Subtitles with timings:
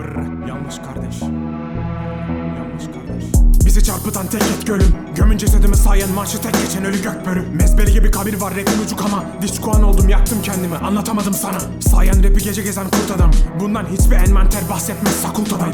[0.00, 1.22] Brr, yanlış kardeş.
[1.22, 3.49] Yanlış kardeş.
[3.70, 4.94] Bizi çarpıtan tek et gölüm.
[5.14, 9.24] Gömün cesedimi sayen marşı tek geçen ölü gökbörü Mezbeli gibi kabir var rapin ucu kama
[9.42, 10.76] Diskoğan oldum yaktım kendimi.
[10.76, 11.58] Anlatamadım sana.
[11.90, 13.30] Sayen rapi gece gezen kurt adam.
[13.60, 15.72] Bundan hiçbir envanter bahsetmez sakultadan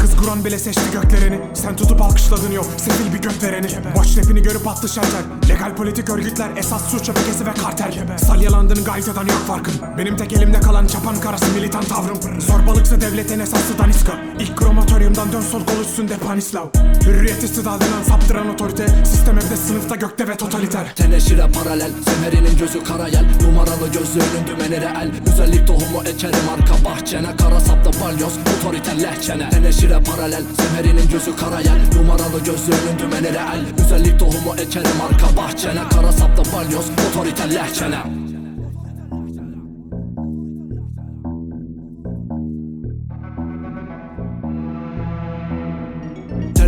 [0.00, 1.40] Kız Kur'an bile seçti göklerini.
[1.54, 6.48] Sen tutup alkışladın yok sefil bir gökvereni Boş rapini görüp attı şalter Legal politik örgütler
[6.56, 8.18] esas suç şebekesi ve kartel.
[8.18, 9.74] Salyalandın gayzadan yok farkın.
[9.98, 12.40] Benim tek elimde kalan çapan karası militan tavrım.
[12.40, 14.12] Zorbalıksa devletin esası daniska.
[14.40, 14.56] İlk
[15.08, 16.66] kromatoryumdan dön sol kol üstünde panislav.
[17.06, 18.88] Hürriyet istidadından saptıran otorite.
[19.04, 20.94] Sistem evde sınıfta gökte ve totaliter.
[20.94, 23.24] Teneşire paralel Semerinin gözü kara yel.
[23.42, 25.10] Numaralı gözlüğünün dümenine el.
[25.26, 27.36] Güzellik tohumu ekerim arka bahçene.
[27.36, 29.50] Kara saplı balyoz otoriter lehçene.
[29.50, 31.80] Teneşire paralel Semerinin gözü kara yel.
[31.96, 33.60] Numaralı gözlüğünün dümenine el.
[33.78, 35.82] Güzellik tohumu ekerim arka bahçene.
[35.90, 38.27] Kara saplı balyoz otoriter lehçene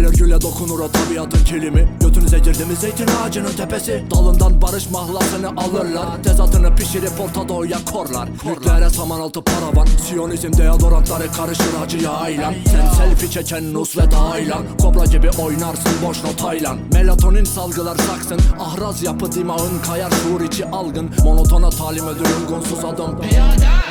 [0.00, 1.88] Tel örgüyle dokunur o tabiatın kilimi.
[2.00, 4.04] Götünüze girdi zeytin ağacının tepesi.
[4.10, 6.22] Dalından barış mahlasını alırlar.
[6.24, 8.28] Tezatını pişirip Orta Doğu'ya korlar.
[8.44, 9.86] Nükleere saman altı paravan.
[9.86, 12.54] Siyonizm deodorantları karışır acıya aylan.
[12.66, 14.62] Sen selfie çeken Nusret Aylan.
[14.82, 18.38] Kobra gibi oynarsın boş notaylan Melatonin salgılar saksın.
[18.60, 21.10] Ahraz yapı dimağın kayar şuur içi algın.
[21.24, 23.18] Monotona talim ödülün gunsuz adım.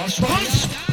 [0.07, 0.88] Uçurum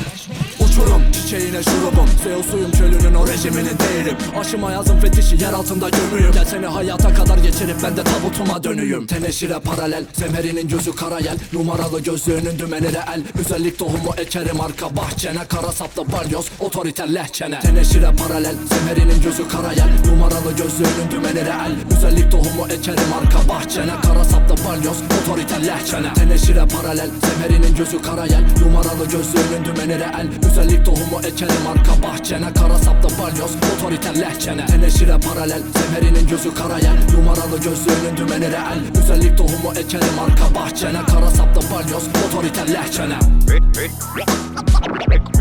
[1.26, 2.08] çiçeğine şurubum.
[2.24, 6.32] Zeus'uyum çölünün o rejiminin değilim Aşıma yazın fetişi yer altında gömüyüm.
[6.32, 9.06] Gel seni hayata kadar geçirip ben de tabutuma dönüyüm.
[9.06, 11.36] Teneşire paralel Semerinin gözü kara yel.
[11.52, 13.22] Numaralı gözlüğünün dümenine el.
[13.36, 15.44] Güzellik tohumu ekerim arka bahçene.
[15.48, 17.60] Kara saplı balyoz otoriter lehçene.
[17.60, 19.88] Teneşire paralel Semerinin gözü kara yel.
[20.06, 21.72] Numaralı gözlüğünün dümenine el.
[21.90, 23.92] Güzellik tohumu ekerim arka bahçene.
[24.02, 26.12] Kara saplı balyoz otoriter lehçene.
[26.14, 28.44] Teneşire paralel Semerinin gözü kara yel.
[28.64, 30.26] Numaralı gözlüğünün dümenine el.
[30.42, 34.66] Güzellik tohumu ekerim arka bahçene Kara saplı balyoz otoriter lehçene.
[34.66, 41.00] Teneşire paralel Semerinin gözü kara yel Numaralı gözlüğünün dümenine el Güzellik tohumu ekerim arka bahçene
[41.06, 43.18] Kara saplı balyoz otoriter lehçene.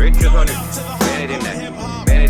[0.00, 0.60] Beni dinle
[1.00, 1.72] Beni dinle.
[2.06, 2.28] Beni